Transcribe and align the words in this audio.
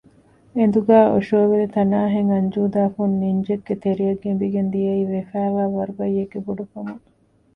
އެނދުގައި 0.57 1.07
އޮށޯވެލި 1.11 1.67
ތަނާހެން 1.75 2.29
އަންޖޫދާ 2.33 2.81
ފުން 2.95 3.15
ނިންޖެއްގެ 3.21 3.75
ތެރެއަށް 3.83 4.21
ގެނބިގެން 4.23 4.69
ދިއައީ 4.73 5.03
ވެފައިވާ 5.13 5.63
ވަރުބައްޔެއްގެ 5.75 6.39
ބޮޑުކަމުން 6.45 7.03